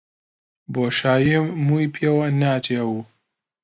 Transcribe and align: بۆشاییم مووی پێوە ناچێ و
بۆشاییم 0.73 1.45
مووی 1.65 1.87
پێوە 1.95 2.25
ناچێ 2.41 2.79
و 2.91 2.93